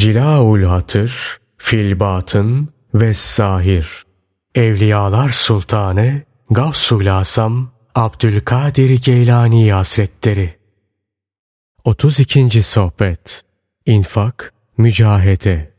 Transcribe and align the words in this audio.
Cilaul 0.00 0.62
Hatır, 0.62 1.40
Filbatın 1.58 2.68
ve 2.94 3.14
Zahir. 3.14 4.04
Evliyalar 4.54 5.28
Sultanı 5.28 6.22
Gavsul 6.50 7.06
Asam 7.06 7.70
Abdülkadir 7.94 9.02
Geylani 9.02 9.72
Hazretleri 9.72 10.54
32. 11.84 12.62
Sohbet 12.62 13.42
İnfak, 13.86 14.52
Mücahede 14.78 15.72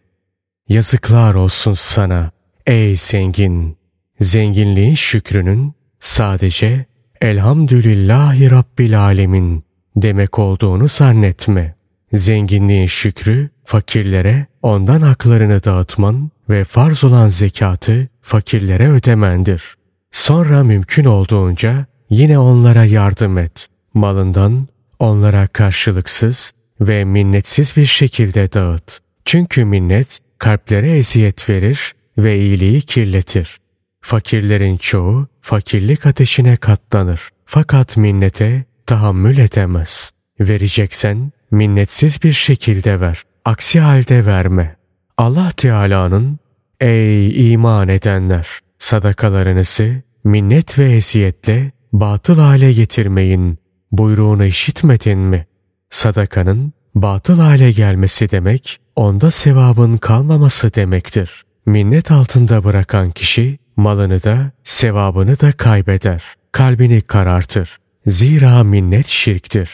Yazıklar 0.69 1.33
olsun 1.33 1.73
sana 1.73 2.31
ey 2.65 2.95
zengin! 2.95 3.77
Zenginliğin 4.19 4.95
şükrünün 4.95 5.73
sadece 5.99 6.85
Elhamdülillahi 7.21 8.51
Rabbil 8.51 8.99
Alemin 8.99 9.63
demek 9.95 10.39
olduğunu 10.39 10.87
zannetme. 10.87 11.80
Zenginliğin 12.13 12.87
şükrü 12.87 13.49
fakirlere 13.65 14.47
ondan 14.61 15.01
haklarını 15.01 15.63
dağıtman 15.63 16.31
ve 16.49 16.63
farz 16.63 17.03
olan 17.03 17.27
zekatı 17.27 18.07
fakirlere 18.21 18.91
ödemendir. 18.91 19.63
Sonra 20.11 20.63
mümkün 20.63 21.05
olduğunca 21.05 21.85
yine 22.09 22.39
onlara 22.39 22.85
yardım 22.85 23.37
et. 23.37 23.67
Malından 23.93 24.67
onlara 24.99 25.47
karşılıksız 25.47 26.51
ve 26.81 27.05
minnetsiz 27.05 27.77
bir 27.77 27.85
şekilde 27.85 28.53
dağıt. 28.53 28.99
Çünkü 29.25 29.65
minnet 29.65 30.19
kalplere 30.37 30.97
eziyet 30.97 31.49
verir 31.49 31.93
ve 32.17 32.39
iyiliği 32.39 32.81
kirletir. 32.81 33.57
Fakirlerin 34.01 34.77
çoğu 34.77 35.27
fakirlik 35.41 36.05
ateşine 36.05 36.57
katlanır. 36.57 37.29
Fakat 37.45 37.97
minnete 37.97 38.65
tahammül 38.85 39.37
edemez. 39.37 40.11
Vereceksen 40.39 41.31
minnetsiz 41.51 42.23
bir 42.23 42.33
şekilde 42.33 42.99
ver. 42.99 43.23
Aksi 43.45 43.79
halde 43.79 44.25
verme. 44.25 44.75
Allah 45.17 45.51
Teala'nın 45.57 46.39
ey 46.79 47.53
iman 47.53 47.87
edenler 47.87 48.47
sadakalarınızı 48.79 50.01
minnet 50.23 50.79
ve 50.79 50.85
eziyetle 50.85 51.71
batıl 51.93 52.39
hale 52.39 52.73
getirmeyin 52.73 53.57
buyruğunu 53.91 54.45
işitmedin 54.45 55.19
mi? 55.19 55.47
Sadakanın 55.89 56.73
batıl 56.95 57.39
hale 57.39 57.71
gelmesi 57.71 58.31
demek 58.31 58.79
onda 58.95 59.31
sevabın 59.31 59.97
kalmaması 59.97 60.73
demektir. 60.73 61.43
Minnet 61.65 62.11
altında 62.11 62.63
bırakan 62.63 63.11
kişi 63.11 63.59
malını 63.75 64.23
da 64.23 64.51
sevabını 64.63 65.39
da 65.39 65.51
kaybeder. 65.51 66.23
Kalbini 66.51 67.01
karartır. 67.01 67.77
Zira 68.05 68.63
minnet 68.63 69.07
şirktir. 69.07 69.69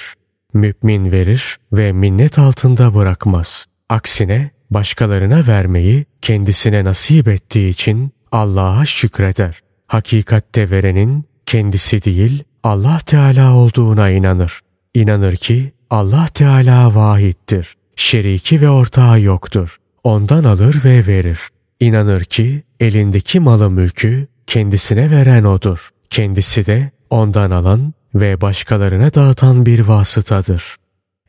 Mümin 0.53 1.11
verir 1.11 1.57
ve 1.73 1.91
minnet 1.91 2.39
altında 2.39 2.95
bırakmaz. 2.95 3.65
Aksine 3.89 4.51
başkalarına 4.71 5.47
vermeyi 5.47 6.05
kendisine 6.21 6.83
nasip 6.83 7.27
ettiği 7.27 7.69
için 7.69 8.11
Allah'a 8.31 8.85
şükreder. 8.85 9.59
Hakikatte 9.87 10.69
verenin 10.69 11.25
kendisi 11.45 12.03
değil 12.03 12.43
Allah 12.63 12.99
Teala 13.05 13.55
olduğuna 13.55 14.09
inanır. 14.09 14.59
İnanır 14.93 15.35
ki 15.35 15.71
Allah 15.89 16.27
Teala 16.33 16.95
vahittir. 16.95 17.75
Şeriki 17.95 18.61
ve 18.61 18.69
ortağı 18.69 19.21
yoktur. 19.21 19.77
Ondan 20.03 20.43
alır 20.43 20.81
ve 20.85 21.07
verir. 21.07 21.39
İnanır 21.79 22.23
ki 22.23 22.63
elindeki 22.79 23.39
malı 23.39 23.69
mülkü 23.69 24.27
kendisine 24.47 25.11
veren 25.11 25.43
odur. 25.43 25.89
Kendisi 26.09 26.65
de 26.65 26.91
ondan 27.09 27.51
alan 27.51 27.93
ve 28.21 28.41
başkalarına 28.41 29.13
dağıtan 29.13 29.65
bir 29.65 29.79
vasıtadır. 29.79 30.75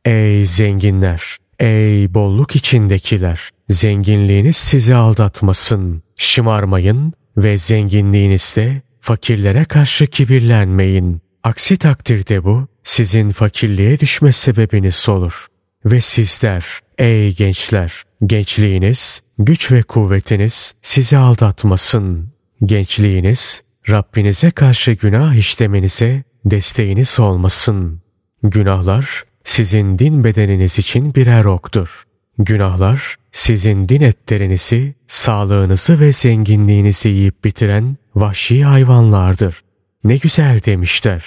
Ey 0.04 0.44
zenginler! 0.44 1.36
Ey 1.58 2.14
bolluk 2.14 2.56
içindekiler! 2.56 3.50
Zenginliğiniz 3.68 4.56
sizi 4.56 4.94
aldatmasın. 4.94 6.02
Şımarmayın 6.16 7.12
ve 7.36 7.58
zenginliğinizde 7.58 8.82
fakirlere 9.00 9.64
karşı 9.64 10.06
kibirlenmeyin. 10.06 11.20
Aksi 11.42 11.76
takdirde 11.76 12.44
bu 12.44 12.66
sizin 12.82 13.30
fakirliğe 13.30 14.00
düşme 14.00 14.32
sebebiniz 14.32 15.08
olur. 15.08 15.46
Ve 15.84 16.00
sizler 16.00 16.64
ey 16.98 17.34
gençler 17.34 18.02
gençliğiniz, 18.26 19.22
güç 19.38 19.72
ve 19.72 19.82
kuvvetiniz 19.82 20.74
sizi 20.82 21.16
aldatmasın. 21.16 22.28
Gençliğiniz 22.64 23.62
Rabbinize 23.90 24.50
karşı 24.50 24.92
günah 24.92 25.34
işlemenize 25.34 26.22
desteğiniz 26.50 27.20
olmasın. 27.20 28.00
Günahlar 28.42 29.24
sizin 29.44 29.98
din 29.98 30.24
bedeniniz 30.24 30.78
için 30.78 31.14
birer 31.14 31.44
oktur. 31.44 32.04
Günahlar 32.38 33.16
sizin 33.32 33.88
din 33.88 34.00
etlerinizi, 34.00 34.94
sağlığınızı 35.06 36.00
ve 36.00 36.12
zenginliğinizi 36.12 37.08
yiyip 37.08 37.44
bitiren 37.44 37.96
vahşi 38.14 38.64
hayvanlardır. 38.64 39.60
Ne 40.04 40.16
güzel 40.16 40.60
demişler. 40.66 41.24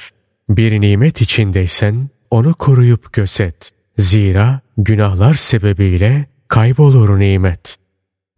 Bir 0.50 0.82
nimet 0.82 1.22
içindeysen 1.22 2.10
onu 2.32 2.54
koruyup 2.54 3.14
gözet. 3.14 3.72
Zira 3.98 4.62
günahlar 4.78 5.34
sebebiyle 5.34 6.26
kaybolur 6.48 7.20
nimet. 7.20 7.76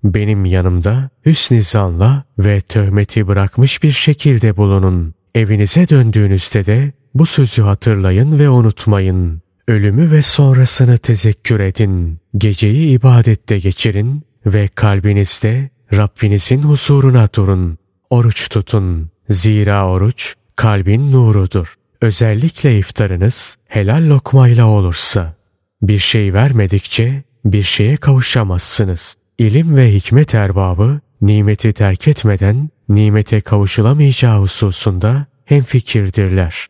Benim 0.04 0.46
yanımda 0.46 1.10
hüsn 1.26 1.60
zanla 1.60 2.24
ve 2.40 2.62
töhmeti 2.62 3.28
bırakmış 3.28 3.84
bir 3.84 3.92
şekilde 3.92 4.58
bulunun. 4.58 5.14
Evinize 5.36 5.90
döndüğünüzde 5.90 6.66
de 6.66 6.92
bu 7.14 7.26
sözü 7.26 7.62
hatırlayın 7.62 8.40
ve 8.40 8.50
unutmayın. 8.50 9.42
Ölümü 9.68 10.12
ve 10.12 10.22
sonrasını 10.22 10.98
tezekkür 10.98 11.60
edin. 11.60 12.20
Geceyi 12.38 12.90
ibadette 12.90 13.60
geçirin 13.60 14.24
ve 14.46 14.68
kalbinizde 14.68 15.70
Rabbinizin 15.94 16.62
huzuruna 16.62 17.28
durun. 17.36 17.78
Oruç 18.10 18.50
tutun. 18.50 19.10
Zira 19.30 19.90
oruç 19.90 20.36
kalbin 20.56 21.12
nurudur. 21.12 21.76
Özellikle 22.02 22.78
iftarınız 22.78 23.58
helal 23.68 24.10
lokmayla 24.10 24.68
olursa. 24.68 25.36
Bir 25.82 26.00
şey 26.00 26.34
vermedikçe 26.34 27.24
bir 27.46 27.64
şeye 27.64 27.98
kavuşamazsınız. 27.98 29.16
İlim 29.38 29.78
ve 29.78 29.94
hikmet 29.94 30.36
erbabı 30.36 31.00
nimeti 31.24 31.74
terk 31.74 32.08
etmeden 32.08 32.70
nimete 32.90 33.42
kavuşulamayacağı 33.42 34.40
hususunda 34.40 35.26
hemfikirdirler. 35.46 36.68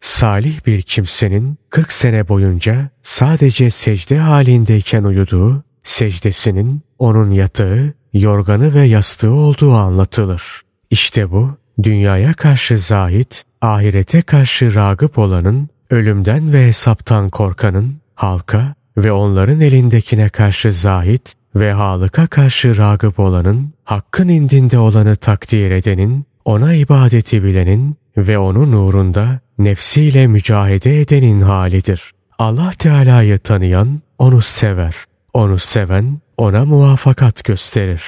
Salih 0.00 0.66
bir 0.66 0.82
kimsenin 0.82 1.58
40 1.70 1.92
sene 1.92 2.28
boyunca 2.28 2.90
sadece 3.02 3.70
secde 3.70 4.18
halindeyken 4.18 5.04
uyuduğu, 5.04 5.64
secdesinin 5.82 6.82
onun 6.98 7.30
yatağı, 7.30 7.92
yorganı 8.12 8.74
ve 8.74 8.86
yastığı 8.86 9.32
olduğu 9.32 9.72
anlatılır. 9.72 10.62
İşte 10.90 11.30
bu, 11.30 11.56
dünyaya 11.82 12.34
karşı 12.34 12.78
zahit, 12.78 13.44
ahirete 13.60 14.22
karşı 14.22 14.74
ragıp 14.74 15.18
olanın, 15.18 15.68
ölümden 15.90 16.52
ve 16.52 16.66
hesaptan 16.66 17.30
korkanın, 17.30 17.96
halka 18.14 18.74
ve 18.96 19.12
onların 19.12 19.60
elindekine 19.60 20.28
karşı 20.28 20.72
zahit 20.72 21.34
ve 21.56 21.72
halıka 21.72 22.26
karşı 22.26 22.76
ragıp 22.78 23.20
olanın, 23.20 23.72
hakkın 23.84 24.28
indinde 24.28 24.78
olanı 24.78 25.16
takdir 25.16 25.70
edenin, 25.70 26.26
ona 26.44 26.74
ibadeti 26.74 27.44
bilenin 27.44 27.96
ve 28.16 28.38
onun 28.38 28.72
nurunda 28.72 29.40
nefsiyle 29.58 30.26
mücahede 30.26 31.00
edenin 31.00 31.40
halidir. 31.40 32.12
Allah 32.38 32.70
Teala'yı 32.78 33.38
tanıyan 33.38 34.02
onu 34.18 34.40
sever. 34.40 34.94
Onu 35.32 35.58
seven 35.58 36.20
ona 36.36 36.64
muvafakat 36.64 37.44
gösterir. 37.44 38.02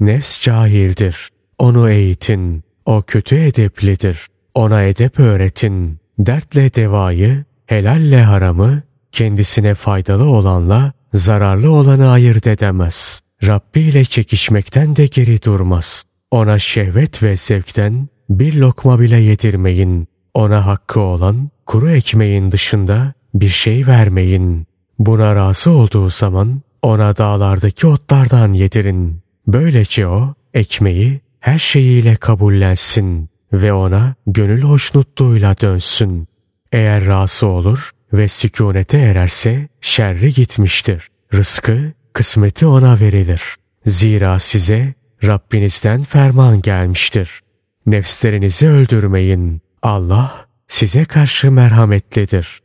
Nefs 0.00 0.40
cahildir. 0.40 1.28
Onu 1.58 1.90
eğitin. 1.90 2.64
O 2.86 3.02
kötü 3.02 3.36
edeplidir. 3.36 4.26
Ona 4.54 4.82
edep 4.82 5.20
öğretin. 5.20 5.98
Dertle 6.18 6.74
devayı, 6.74 7.44
helalle 7.66 8.22
haramı, 8.22 8.82
kendisine 9.12 9.74
faydalı 9.74 10.24
olanla 10.24 10.92
zararlı 11.14 11.70
olanı 11.70 12.10
ayırt 12.10 12.46
edemez. 12.46 13.20
Rabbi 13.46 13.80
ile 13.80 14.04
çekişmekten 14.04 14.96
de 14.96 15.06
geri 15.06 15.42
durmaz. 15.42 16.04
Ona 16.30 16.58
şehvet 16.58 17.22
ve 17.22 17.36
zevkten 17.36 18.08
bir 18.30 18.54
lokma 18.56 19.00
bile 19.00 19.20
yedirmeyin. 19.20 20.08
Ona 20.34 20.66
hakkı 20.66 21.00
olan 21.00 21.50
kuru 21.66 21.90
ekmeğin 21.90 22.52
dışında 22.52 23.12
bir 23.34 23.48
şey 23.48 23.86
vermeyin. 23.86 24.66
Buna 24.98 25.34
razı 25.34 25.70
olduğu 25.70 26.10
zaman 26.10 26.62
ona 26.82 27.16
dağlardaki 27.16 27.86
otlardan 27.86 28.52
yedirin. 28.52 29.20
Böylece 29.46 30.06
o 30.06 30.34
ekmeği 30.54 31.20
her 31.40 31.58
şeyiyle 31.58 32.16
kabullensin 32.16 33.28
ve 33.52 33.72
ona 33.72 34.14
gönül 34.26 34.62
hoşnutluğuyla 34.62 35.54
dönsün. 35.60 36.28
Eğer 36.72 37.06
razı 37.06 37.46
olur 37.46 37.93
ve 38.16 38.28
sükunete 38.28 38.98
ererse 38.98 39.68
şerri 39.80 40.34
gitmiştir. 40.34 41.08
Rızkı, 41.34 41.92
kısmeti 42.12 42.66
ona 42.66 43.00
verilir. 43.00 43.42
Zira 43.86 44.38
size 44.38 44.94
Rabbinizden 45.24 46.02
ferman 46.02 46.62
gelmiştir. 46.62 47.40
Nefslerinizi 47.86 48.68
öldürmeyin. 48.68 49.60
Allah 49.82 50.46
size 50.68 51.04
karşı 51.04 51.50
merhametlidir. 51.50 52.60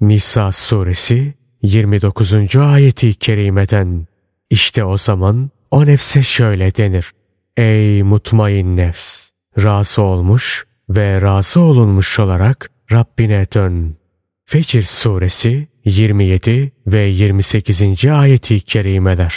Nisa 0.00 0.52
suresi 0.52 1.34
29. 1.62 2.56
ayeti 2.56 3.14
kerimeden. 3.14 4.06
İşte 4.50 4.84
o 4.84 4.98
zaman 4.98 5.50
o 5.70 5.86
nefse 5.86 6.22
şöyle 6.22 6.74
denir. 6.74 7.12
Ey 7.56 8.02
mutmain 8.02 8.76
nefs! 8.76 9.30
Razı 9.62 10.02
olmuş 10.02 10.66
ve 10.88 11.22
razı 11.22 11.60
olunmuş 11.60 12.18
olarak 12.18 12.70
Rabbine 12.92 13.46
dön. 13.54 13.99
Fecr 14.50 14.82
suresi 14.82 15.68
27 15.84 16.72
ve 16.86 17.00
28. 17.00 18.06
ayeti 18.06 18.60
kerimeler. 18.60 19.34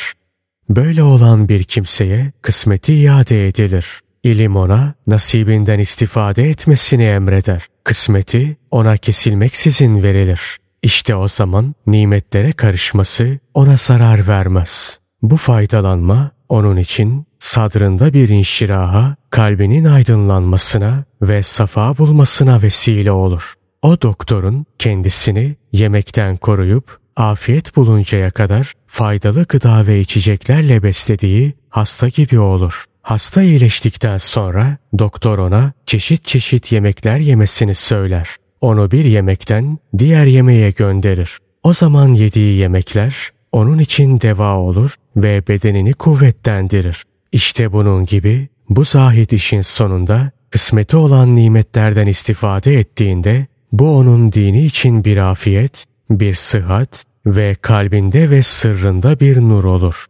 Böyle 0.70 1.04
olan 1.04 1.50
bir 1.50 1.64
kimseye 1.64 2.32
kısmeti 2.42 2.94
iade 2.94 3.48
edilir. 3.48 4.00
İlim 4.24 4.56
ona 4.56 4.94
nasibinden 5.08 5.80
istifade 5.80 6.50
etmesini 6.50 7.04
emreder. 7.04 7.66
Kısmeti 7.84 8.58
ona 8.72 8.98
kesilmeksizin 8.98 10.04
verilir. 10.04 10.42
İşte 10.84 11.16
o 11.16 11.28
zaman 11.28 11.76
nimetlere 11.88 12.52
karışması 12.52 13.40
ona 13.54 13.78
zarar 13.78 14.28
vermez. 14.28 15.00
Bu 15.22 15.38
faydalanma 15.38 16.32
onun 16.50 16.78
için 16.78 17.26
sadrında 17.40 18.14
bir 18.14 18.30
inşiraha, 18.30 19.16
kalbinin 19.30 19.86
aydınlanmasına 19.86 21.04
ve 21.22 21.44
safa 21.44 21.98
bulmasına 21.98 22.62
vesile 22.62 23.12
olur. 23.12 23.54
O 23.84 24.02
doktorun 24.02 24.66
kendisini 24.80 25.56
yemekten 25.72 26.38
koruyup 26.38 26.98
afiyet 27.16 27.76
buluncaya 27.76 28.32
kadar 28.32 28.74
faydalı 28.88 29.44
gıda 29.44 29.88
ve 29.88 30.00
içeceklerle 30.00 30.84
beslediği 30.84 31.54
hasta 31.70 32.08
gibi 32.08 32.40
olur. 32.40 32.86
Hasta 33.02 33.44
iyileştikten 33.44 34.18
sonra 34.18 34.78
doktor 35.00 35.38
ona 35.38 35.74
çeşit 35.86 36.26
çeşit 36.26 36.72
yemekler 36.72 37.18
yemesini 37.18 37.76
söyler. 37.76 38.30
Onu 38.62 38.92
bir 38.92 39.06
yemekten 39.06 39.78
diğer 39.98 40.26
yemeğe 40.26 40.72
gönderir. 40.72 41.38
O 41.64 41.74
zaman 41.74 42.14
yediği 42.14 42.58
yemekler 42.58 43.30
onun 43.52 43.80
için 43.80 44.22
deva 44.22 44.56
olur 44.58 44.96
ve 45.16 45.48
bedenini 45.48 45.94
kuvvetlendirir. 45.94 47.04
İşte 47.32 47.74
bunun 47.74 48.06
gibi 48.06 48.48
bu 48.70 48.86
zahid 48.86 49.30
işin 49.30 49.62
sonunda 49.62 50.32
kısmeti 50.50 50.98
olan 50.98 51.36
nimetlerden 51.36 52.08
istifade 52.08 52.80
ettiğinde 52.80 53.48
bu 53.74 53.98
onun 53.98 54.32
dini 54.32 54.66
için 54.66 55.04
bir 55.04 55.18
afiyet, 55.18 55.86
bir 56.10 56.34
sıhhat 56.34 57.06
ve 57.26 57.56
kalbinde 57.56 58.30
ve 58.30 58.44
sırrında 58.44 59.20
bir 59.20 59.38
nur 59.38 59.64
olur. 59.64 60.06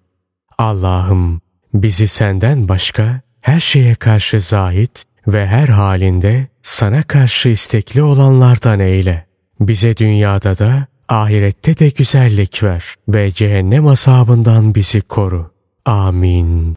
Allah'ım 0.58 1.42
bizi 1.74 2.08
senden 2.08 2.68
başka 2.68 3.22
her 3.42 3.60
şeye 3.60 3.96
karşı 3.96 4.42
zahit 4.42 5.04
ve 5.28 5.48
her 5.48 5.68
halinde 5.68 6.48
sana 6.62 7.04
karşı 7.04 7.50
istekli 7.50 8.04
olanlardan 8.04 8.80
eyle. 8.80 9.26
Bize 9.60 9.98
dünyada 9.98 10.58
da 10.58 10.88
ahirette 11.10 11.80
de 11.80 11.90
güzellik 11.90 12.64
ver 12.64 12.96
ve 13.10 13.32
cehennem 13.32 13.88
azabından 13.88 14.76
bizi 14.76 15.02
koru. 15.02 15.52
Amin. 15.86 16.72